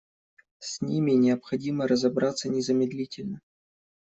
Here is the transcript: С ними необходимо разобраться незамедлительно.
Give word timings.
С 0.57 0.81
ними 0.81 1.11
необходимо 1.11 1.85
разобраться 1.87 2.49
незамедлительно. 2.49 3.39